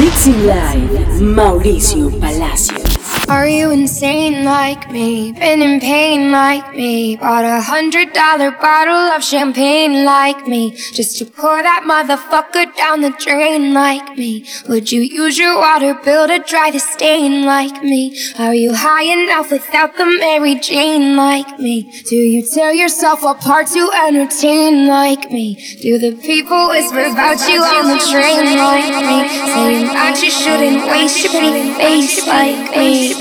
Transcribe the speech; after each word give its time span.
Mixing 0.00 0.46
Live, 0.46 1.20
Mauricio 1.20 2.08
Palacio. 2.20 2.87
Are 3.28 3.46
you 3.46 3.70
insane 3.70 4.42
like 4.46 4.90
me? 4.90 5.32
Been 5.32 5.60
in 5.60 5.80
pain 5.80 6.32
like 6.32 6.74
me? 6.74 7.16
Bought 7.16 7.44
a 7.44 7.60
hundred 7.60 8.14
dollar 8.14 8.52
bottle 8.52 8.94
of 8.94 9.22
champagne 9.22 10.06
like 10.06 10.48
me? 10.48 10.74
Just 10.94 11.18
to 11.18 11.26
pour 11.26 11.62
that 11.62 11.84
motherfucker 11.84 12.74
down 12.74 13.02
the 13.02 13.10
drain 13.20 13.74
like 13.74 14.16
me? 14.16 14.46
Would 14.66 14.90
you 14.90 15.02
use 15.02 15.38
your 15.38 15.58
water 15.58 15.92
bill 15.92 16.26
to 16.26 16.38
dry 16.38 16.70
the 16.70 16.78
stain 16.78 17.44
like 17.44 17.82
me? 17.82 18.18
Are 18.38 18.54
you 18.54 18.72
high 18.74 19.04
enough 19.04 19.50
without 19.50 19.98
the 19.98 20.06
Mary 20.06 20.54
Jane 20.54 21.14
like 21.14 21.58
me? 21.58 22.02
Do 22.08 22.16
you 22.16 22.42
tear 22.42 22.72
yourself 22.72 23.22
apart 23.22 23.66
to 23.68 23.90
entertain 24.06 24.86
like 24.86 25.30
me? 25.30 25.54
Do 25.82 25.98
the 25.98 26.16
people 26.16 26.68
whisper 26.68 27.04
about 27.04 27.46
you 27.46 27.60
on 27.60 27.92
the 27.92 28.00
train 28.08 28.56
like 28.56 28.88
me? 29.04 29.28
Saying 29.52 29.86
that 29.88 30.18
you 30.22 30.30
shouldn't 30.30 30.86
waste 30.88 31.24
your 31.24 31.32
pretty 31.32 31.74
face 31.74 32.26
like 32.26 32.74
me 32.74 33.17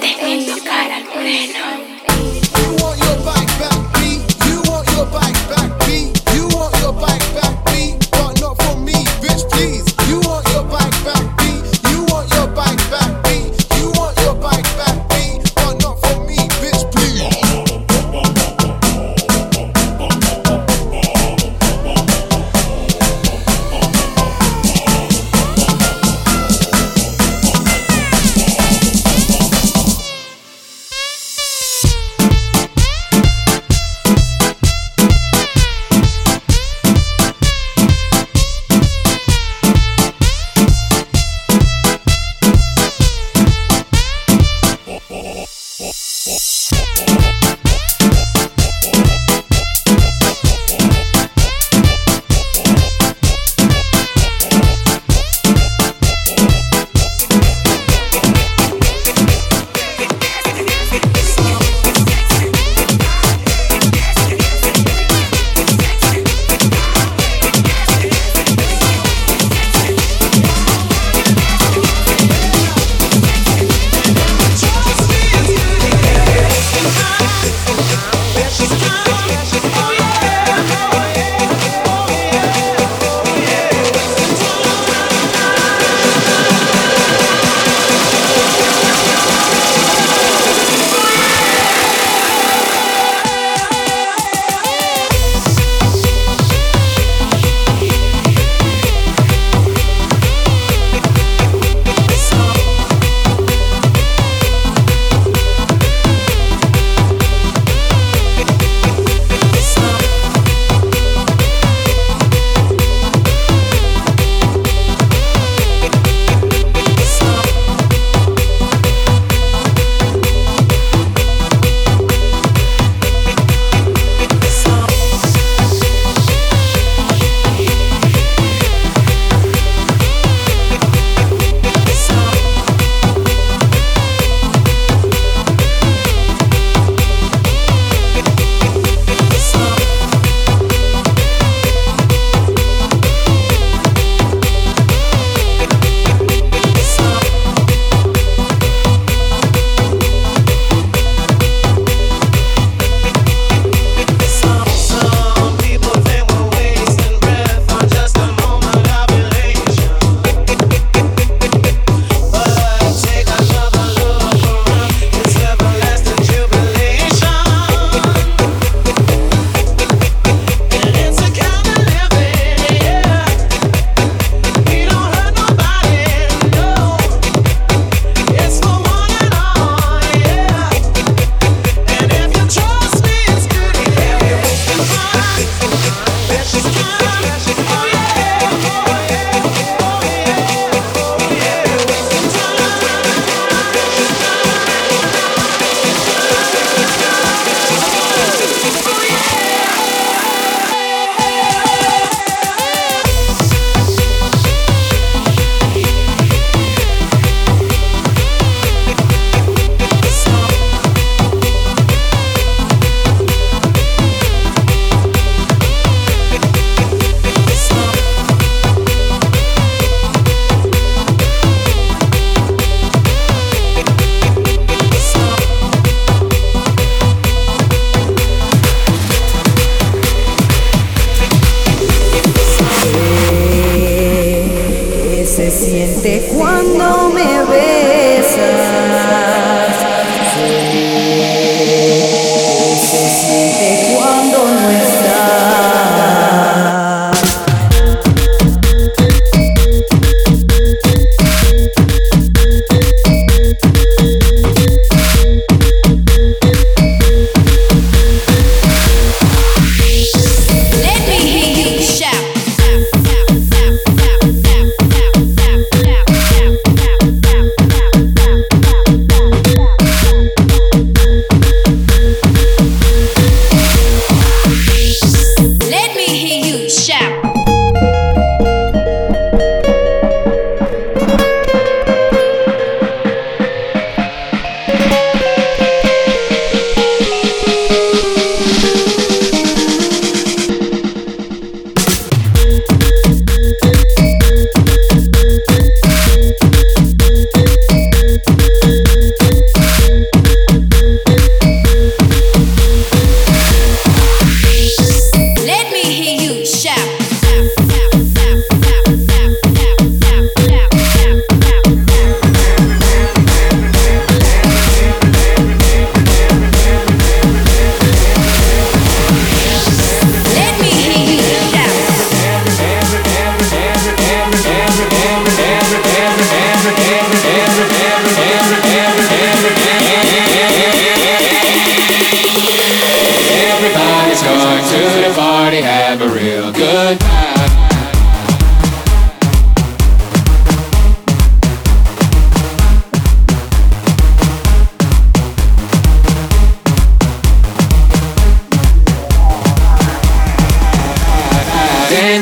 Teniendo 0.00 0.64
cara 0.64 0.96
al 0.96 1.04
moreno. 1.04 1.77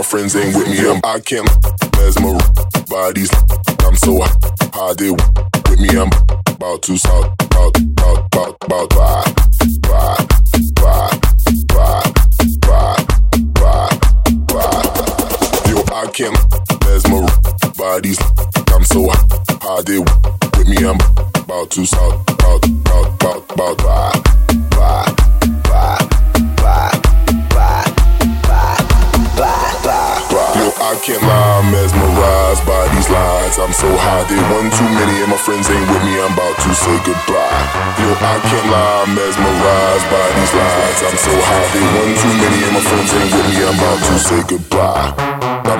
my 0.00 0.04
friends 0.04 0.34
ain't 0.34 0.56
with 0.56 0.66
me. 0.66 0.78
I'm, 0.88 0.98
I 1.04 1.20
can't 1.20 1.46
mesmerized 1.96 2.88
by 2.88 3.12
these 3.12 3.30
I'm 3.84 3.94
so 3.96 4.16
high, 4.72 4.94
they 4.94 5.10
with 5.10 5.78
me, 5.78 5.90
I'm 5.90 6.08
about 6.48 6.80
to 6.84 6.96
start, 6.96 7.26
about, 7.42 7.76
about, 7.76 8.24
about, 8.32 8.56
about, 8.64 8.94
ride, 8.96 9.28
ride, 9.90 10.24
ride, 10.80 11.20
ride, 11.76 12.08
ride, 12.64 13.04
ride, 13.60 13.98
ride. 14.52 14.88
Yo, 15.68 15.84
I 15.92 16.08
can't 16.14 16.38
mesmerize 16.80 17.36
bodies. 17.76 18.18
I'm 18.72 18.84
so 18.84 19.10
high, 19.60 19.82
they 19.82 19.98
with 19.98 20.66
me, 20.66 20.78
I'm 20.78 20.96
about 21.44 21.70
to 21.72 21.84
start, 21.84 22.14
about, 22.30 22.64
about, 22.64 23.22
about, 23.22 23.52
about, 23.52 23.82
ride, 23.84 24.29
can't 31.02 31.22
lie, 31.22 31.60
I'm 31.60 31.72
mesmerized 31.72 32.64
by 32.66 32.84
these 32.92 33.08
lies. 33.08 33.58
I'm 33.58 33.72
so 33.72 33.88
high, 33.88 34.24
they 34.28 34.36
one 34.52 34.68
too 34.68 34.84
many, 34.84 35.24
and 35.24 35.30
my 35.32 35.40
friends 35.40 35.70
ain't 35.70 35.88
with 35.88 36.04
me. 36.04 36.20
I'm 36.20 36.32
about 36.32 36.56
to 36.60 36.70
say 36.76 36.92
goodbye. 37.08 37.64
Yo, 37.96 38.12
I 38.20 38.36
can't 38.44 38.68
lie, 38.68 39.04
I'm 39.08 39.14
mesmerized 39.16 40.06
by 40.12 40.26
these 40.36 40.52
lies. 40.52 40.98
I'm 41.00 41.16
so 41.16 41.32
high, 41.32 41.68
they 41.72 41.84
one 41.96 42.12
too 42.20 42.34
many, 42.36 42.58
and 42.68 42.74
my 42.76 42.84
friends 42.84 43.10
ain't 43.16 43.32
with 43.32 43.48
me. 43.48 43.56
I'm 43.64 43.78
about 43.80 44.00
to 44.04 44.14
say 44.20 44.40
goodbye. 44.44 45.29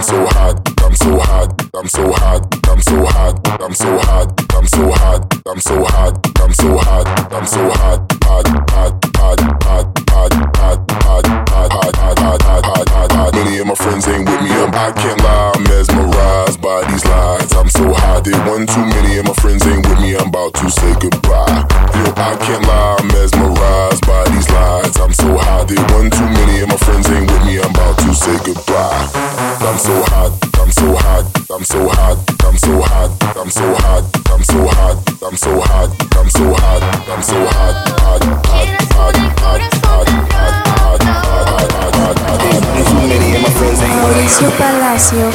I'm 0.00 0.06
so 0.06 0.26
hot, 0.28 0.56
I'm 0.80 0.94
so 0.96 1.20
hot, 1.20 1.60
I'm 1.76 1.86
so 1.86 2.10
hot, 2.10 2.48
I'm 2.64 2.80
so 2.80 3.04
hot, 3.04 3.60
I'm 3.60 3.74
so 3.74 3.98
hot, 3.98 4.32
I'm 4.56 4.66
so 4.66 4.90
hot, 4.96 5.28
I'm 5.46 5.60
so 5.60 5.84
hot, 5.84 6.16
I'm 6.40 6.52
so 6.54 6.78
hot, 6.78 7.04
I'm 7.30 7.44
so 7.44 7.68
hot, 7.68 8.00
hot, 8.24 8.48
hot, 8.72 8.96
hot, 9.20 9.36
hot, 9.60 9.92
hot, 10.08 10.40
hot, 10.40 10.40
hot, 10.56 10.90
hot, 10.96 11.30
hot, 11.52 11.72
hot, 11.84 12.16
hot, 12.16 12.42
hot, 12.42 12.64
hot, 12.64 12.88
hot, 12.88 13.12
hot. 13.12 13.34
Many 13.34 13.58
of 13.58 13.66
my 13.66 13.74
friends 13.74 14.08
ain't 14.08 14.24
with 14.24 14.40
me. 14.40 14.48
I'm, 14.48 14.72
I 14.72 14.90
can't 14.92 15.20
lie, 15.20 15.52
I'm 15.54 15.64
mesmerized 15.64 16.62
by 16.62 16.80
these 16.88 17.04
lies. 17.04 17.52
I'm 17.52 17.68
so 17.68 17.92
high, 17.92 18.20
they 18.20 18.32
one 18.48 18.66
too 18.66 18.80
many, 18.80 19.18
and 19.18 19.28
my 19.28 19.34
friends 19.34 19.66
ain't 19.66 19.86
with 19.86 20.00
me. 20.00 20.16
I'm 20.16 20.28
about 20.28 20.54
to 20.54 20.70
say 20.70 20.96
goodbye. 20.96 21.60
Yo, 22.00 22.08
I 22.16 22.40
can't 22.40 22.64
lie, 22.64 22.96
I'm 22.98 23.06
mesmerized 23.08 24.06
by 24.08 24.24
these 24.32 24.48
lies. 24.48 24.96
I'm 24.96 25.12
so 25.12 25.36
high, 25.36 25.64
they 25.64 25.76
one 25.92 26.08
too 26.08 26.24
many, 26.24 26.64
and 26.64 26.72
my 26.72 26.80
friends 26.88 27.04
ain't 27.10 27.30
with 27.30 27.44
me. 27.44 27.60
I'm 27.60 27.68
about 27.68 27.98
to 28.00 28.14
say 28.14 28.40
goodbye. 28.48 29.50
I'm 29.60 29.76
so 29.78 29.89
hot, 30.10 30.32
I'm 30.60 30.70
so 30.70 30.94
hot, 30.94 31.24
I'm 31.50 31.64
so 31.64 31.88
hot, 31.88 32.18
I'm 32.44 32.56
so 32.56 32.80
hot, 32.80 33.10
I'm 33.36 33.50
so 33.50 33.74
hot, 33.74 34.04
I'm 34.30 34.42
so 34.42 34.66
hot, 34.66 34.96
I'm 35.22 35.36
so 35.36 35.60
hot, 35.60 35.90
I'm 36.16 36.28
so 36.30 36.54
hot, 36.54 36.82
I'm 37.08 37.22
so 37.22 37.38
hot, 37.50 37.74
hot, 38.00 38.24
hot, 38.46 38.68
hot, 38.94 39.16
hot, 39.40 39.60
hot, 39.60 39.62
hot, 39.70 40.10
hot, 40.20 40.56
hot, 40.60 41.02
hot, 41.02 41.42
hot, 41.50 41.94
hot, 41.96 42.18
hot. 42.18 42.40
Too 42.88 42.94
many 43.08 43.34
and 43.34 43.42
my 43.42 43.50
friends 43.50 43.80
ain't 43.80 43.94
with 44.04 44.16
me. 44.16 44.22
Mauricio 44.22 44.50
Palacio, 44.58 45.26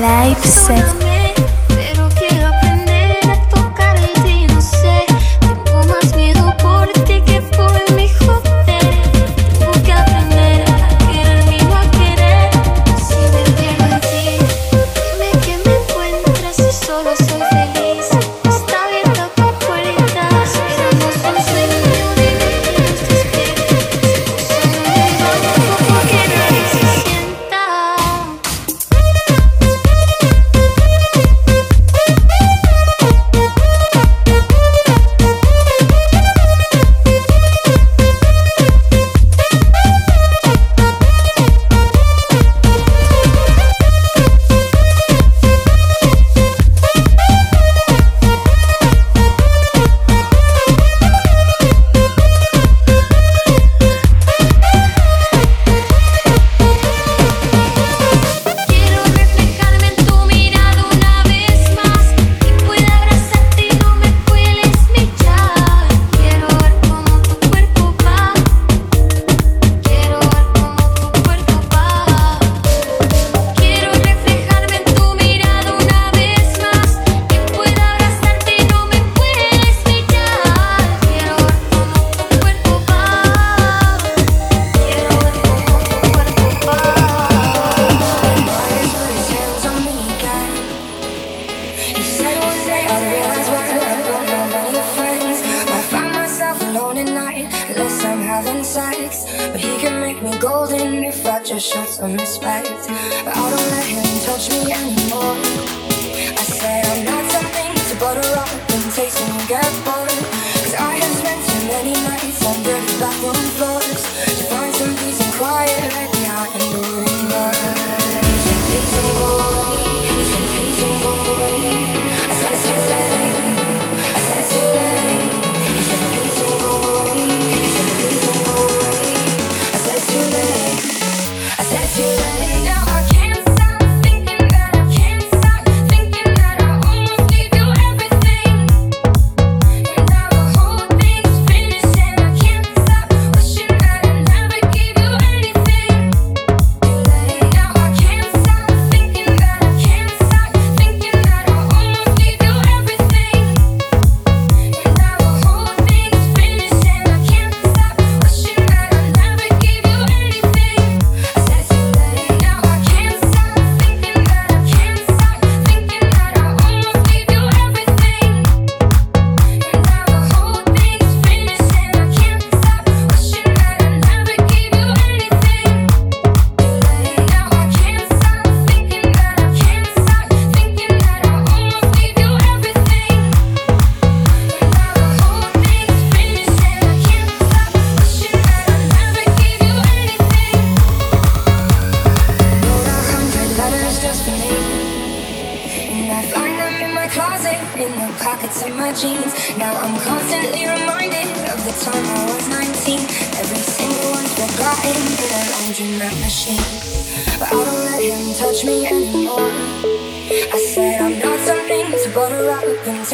live 0.00 0.44
set. 0.44 0.84
Pero 0.98 1.07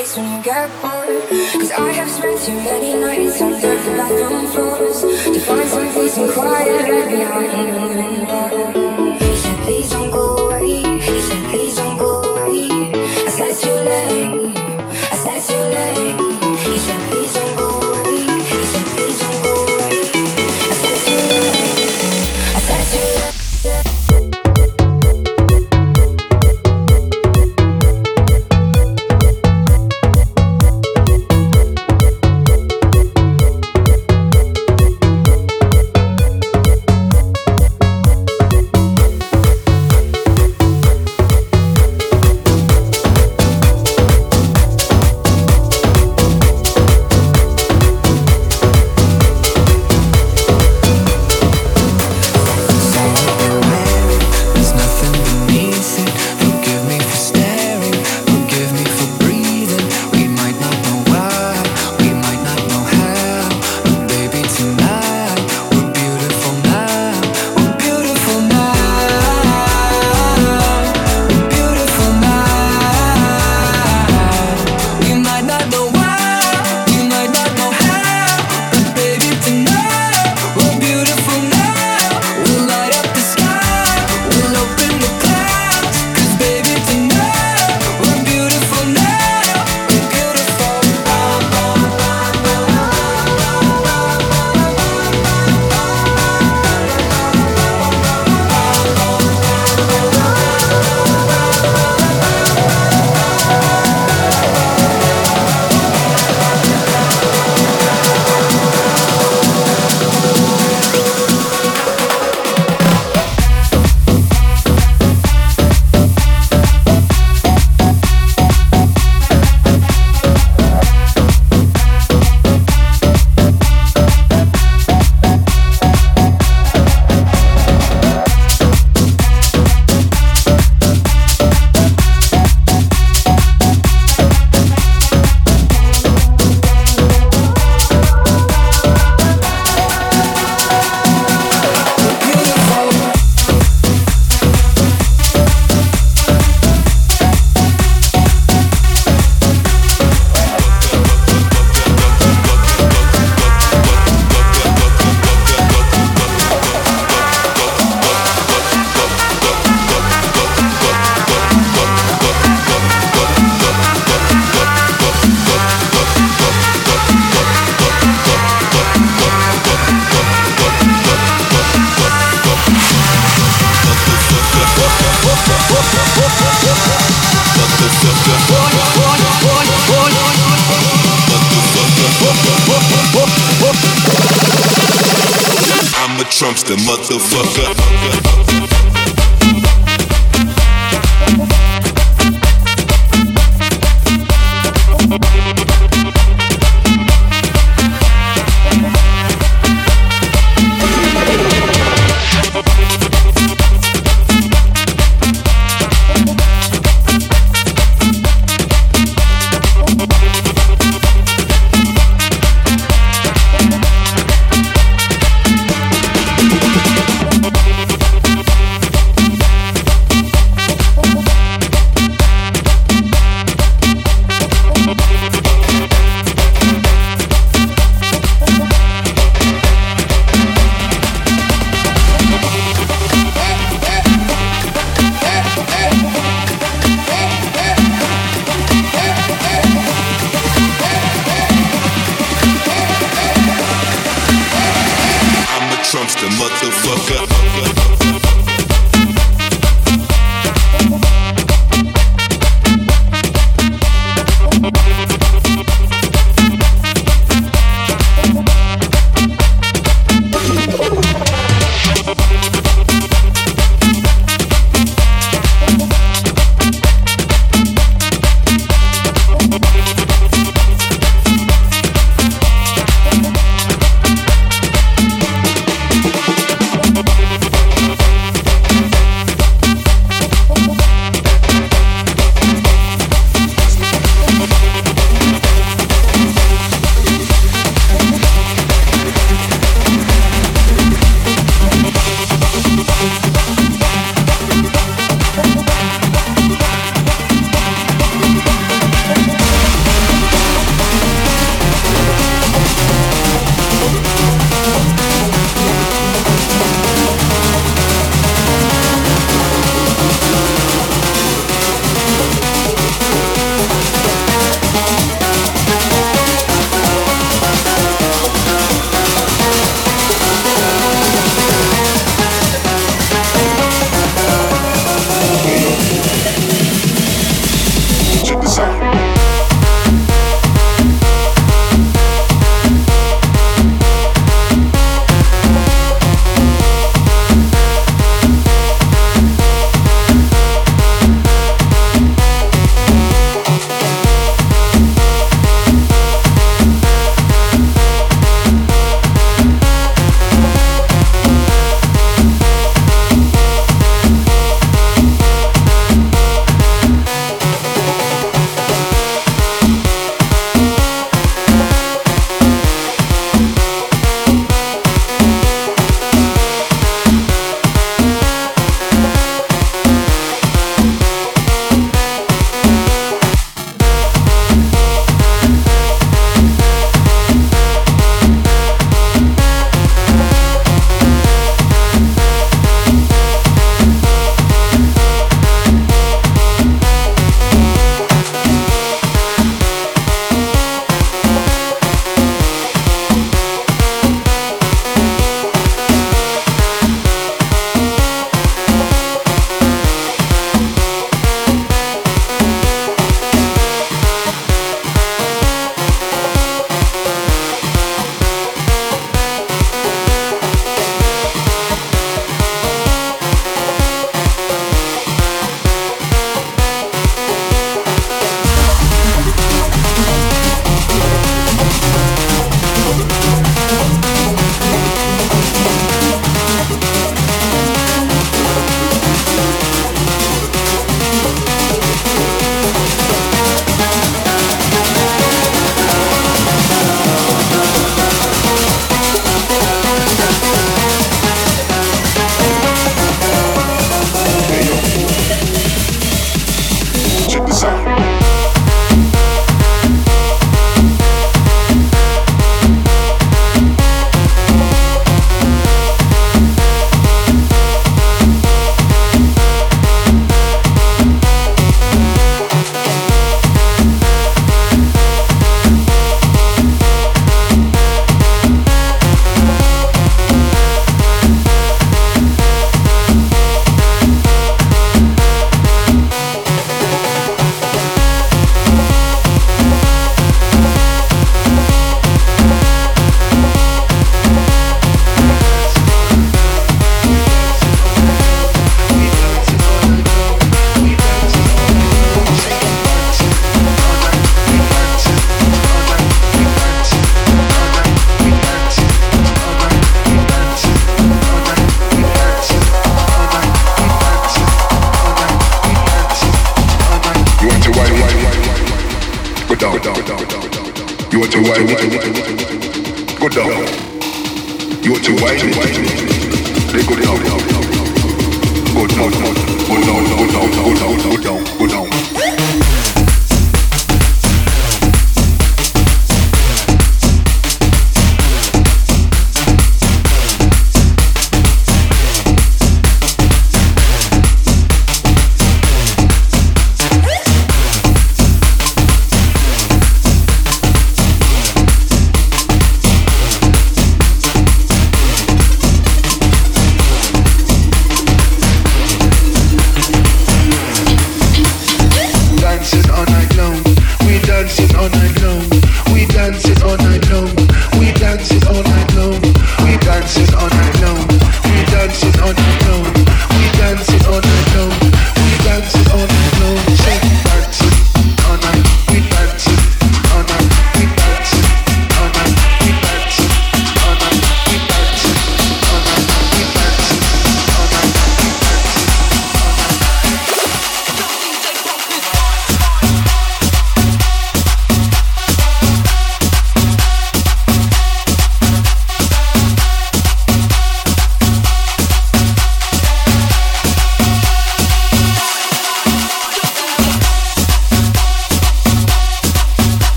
taste 0.00 0.16
when 0.16 0.36
you 0.36 0.42
get 0.42 0.68
bored. 0.80 1.28
Cause 1.52 1.72
I 1.72 1.92
have 1.92 2.10
spent 2.10 2.40
too 2.40 2.56
many 2.56 2.94
nights 2.94 3.40
on 3.42 3.52
dirty 3.60 3.90
bathroom 3.98 4.46
floors 4.48 5.00
to 5.02 5.40
find 5.40 5.68
some 5.68 5.92
peace 5.92 6.16
and 6.16 6.32
quiet 6.32 7.10
behind 7.10 7.89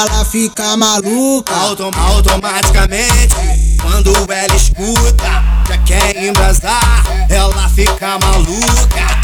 ela 0.00 0.24
fica 0.24 0.76
maluca. 0.76 1.54
Autom 1.54 1.90
automaticamente, 1.94 3.36
quando 3.82 4.10
ela 4.32 4.56
escuta, 4.56 5.44
já 5.68 5.78
quer 5.78 6.16
embrasar, 6.24 7.04
ela 7.28 7.68
fica 7.68 8.18
maluca. 8.18 9.20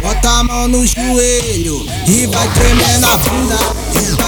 Bota 0.00 0.28
a 0.28 0.44
mão 0.44 0.68
no 0.68 0.86
joelho 0.86 1.86
e 2.06 2.26
vai 2.26 2.48
tremer 2.48 2.98
na 2.98 3.16
bunda. 3.18 3.58
Então 3.94 4.25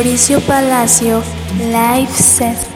Mauricio 0.00 0.40
Palacio 0.40 1.22
Live 1.58 2.14
Set. 2.14 2.69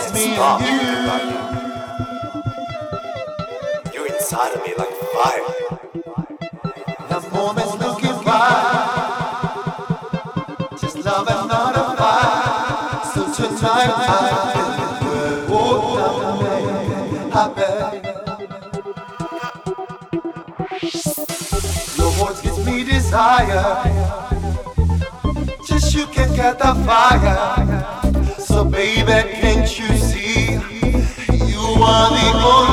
it's 0.00 0.12
me 0.14 0.36
and 0.36 0.62
you. 0.64 0.78
You're 3.92 4.06
inside 4.06 4.52
of 4.54 4.62
me 4.66 4.72
like 4.76 4.94
fire. 5.14 5.50
The 7.08 7.20
moment's 7.32 7.74
looking 7.78 8.18
by. 8.24 8.38
Just 10.80 10.96
love 11.04 11.28
and 11.28 11.48
not 11.48 11.76
a 11.76 11.84
fire. 11.98 13.04
So 13.12 13.20
tonight 13.34 13.92
I 13.94 14.10
feel 15.00 15.20
the 15.32 15.52
world. 15.52 16.42
I 17.32 17.36
bet. 17.56 17.92
Your 21.98 22.10
voice 22.12 22.40
gives 22.40 22.60
me 22.66 22.84
desire. 22.84 23.70
Just 25.66 25.94
you 25.94 26.06
can 26.06 26.34
get 26.34 26.58
the 26.58 26.74
fire. 26.86 28.38
So 28.38 28.64
baby. 28.64 29.39
Adiós. 31.90 32.44
Oh, 32.44 32.69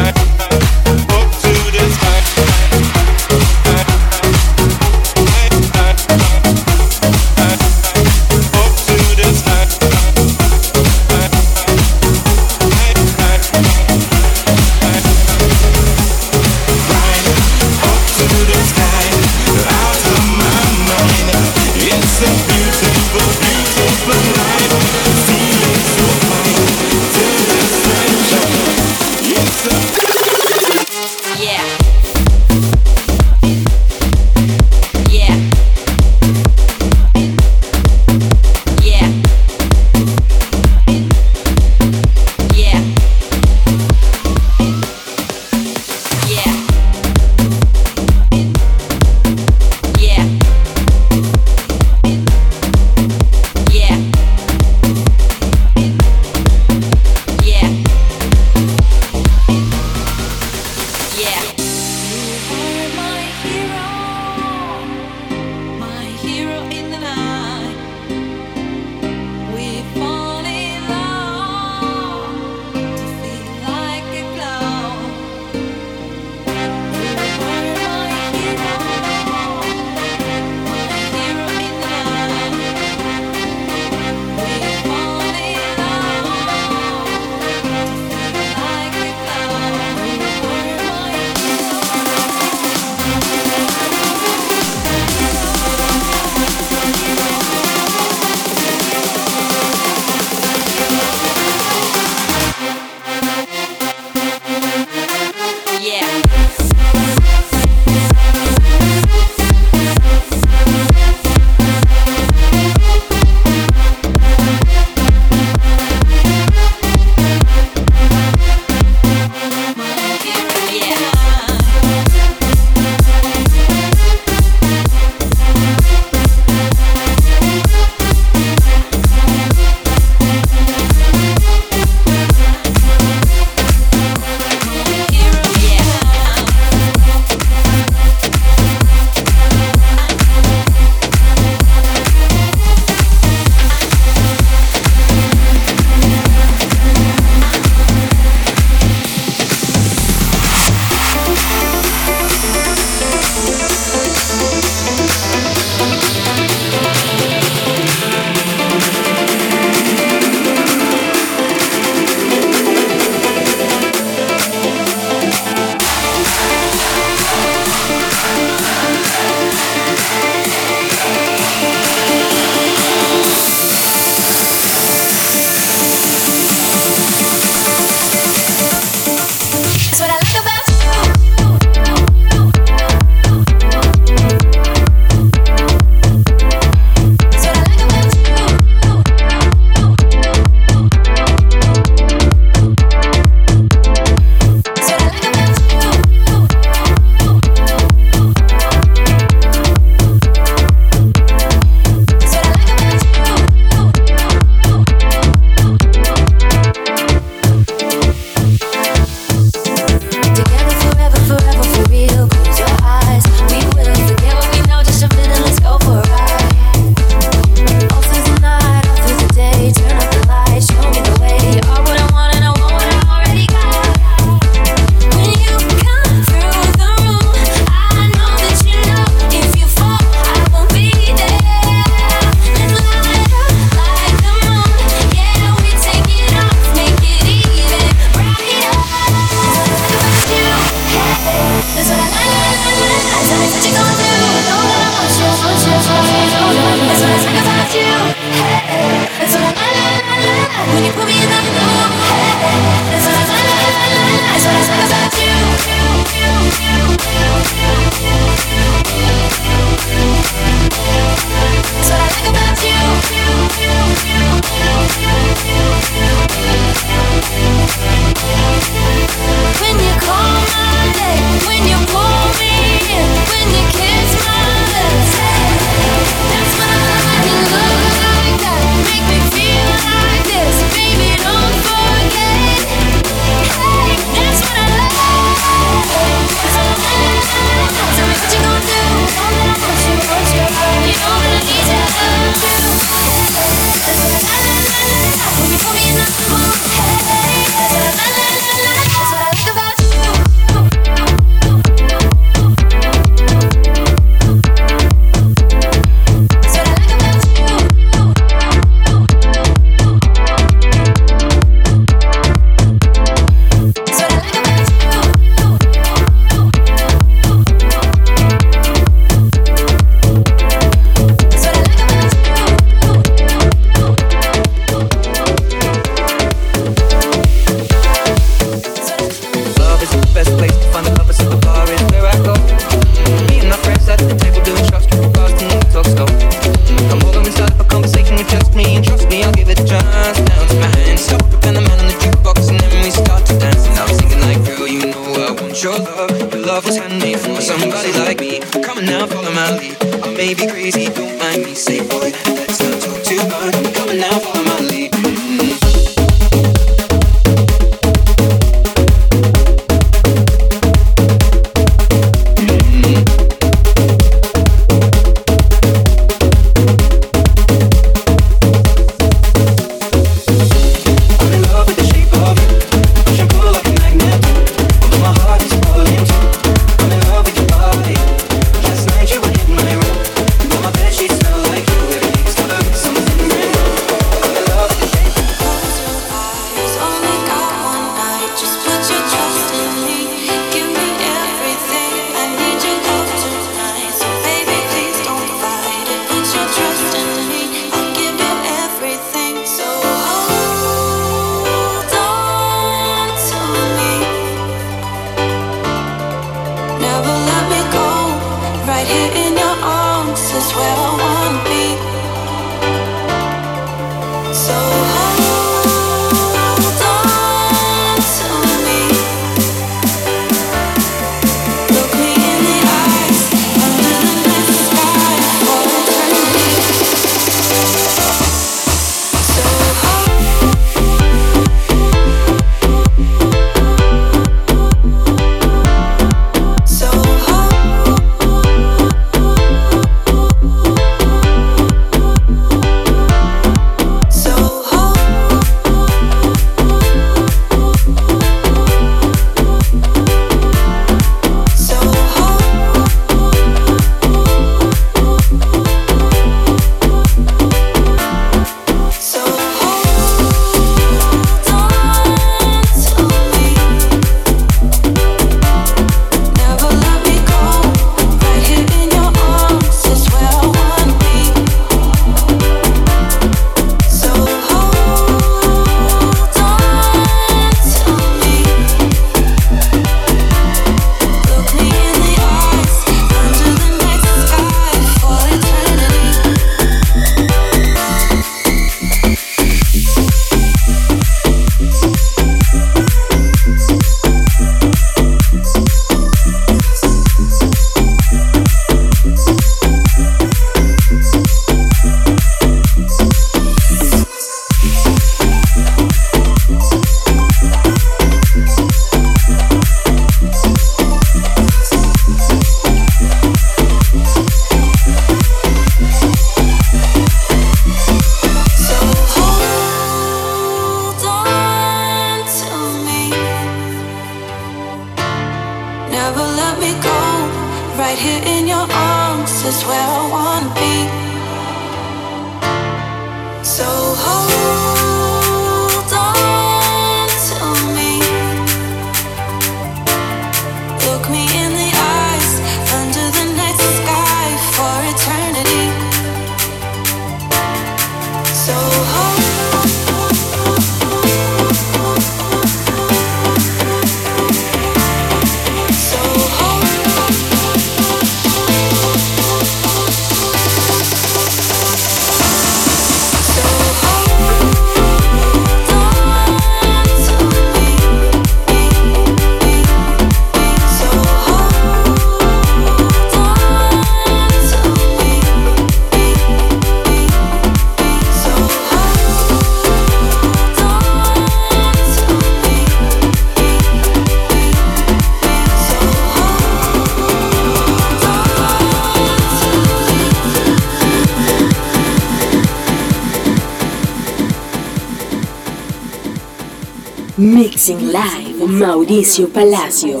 Mauricio 598.66 599.28
Palacio. 599.28 600.00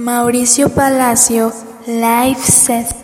Mauricio 0.00 0.68
Palacio, 0.70 1.52
live 1.86 2.40
set. 2.42 2.97